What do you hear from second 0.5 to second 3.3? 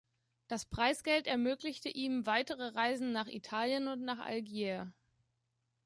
Preisgeld ermöglichte ihm weitere Reisen nach